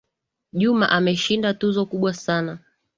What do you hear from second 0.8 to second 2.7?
ameshinda tuzo kubwa sana